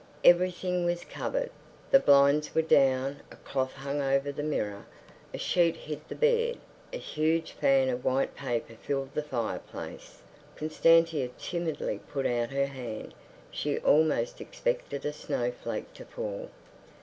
Everything 0.23 0.83
was 0.83 1.05
covered. 1.05 1.51
The 1.91 1.99
blinds 1.99 2.55
were 2.55 2.63
down, 2.63 3.17
a 3.31 3.35
cloth 3.35 3.73
hung 3.73 4.01
over 4.01 4.31
the 4.31 4.41
mirror, 4.41 4.87
a 5.31 5.37
sheet 5.37 5.75
hid 5.75 6.01
the 6.09 6.15
bed; 6.15 6.57
a 6.91 6.97
huge 6.97 7.51
fan 7.51 7.87
of 7.87 8.03
white 8.03 8.33
paper 8.33 8.73
filled 8.73 9.13
the 9.13 9.21
fireplace. 9.21 10.23
Constantia 10.55 11.27
timidly 11.37 11.99
put 12.07 12.25
out 12.25 12.49
her 12.49 12.65
hand; 12.65 13.13
she 13.51 13.77
almost 13.77 14.41
expected 14.41 15.05
a 15.05 15.13
snowflake 15.13 15.93
to 15.93 16.05
fall. 16.05 16.49